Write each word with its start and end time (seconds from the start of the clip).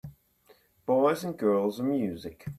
Boys 0.87 1.23
and 1.23 1.37
girls 1.37 1.79
and 1.79 1.89
music. 1.89 2.49